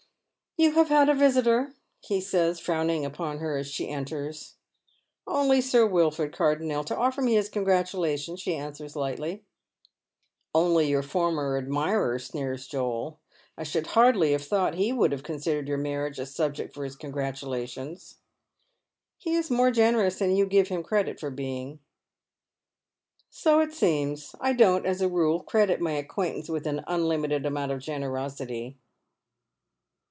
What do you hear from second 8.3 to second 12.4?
ehe answers, lightly." Only your former admirer,"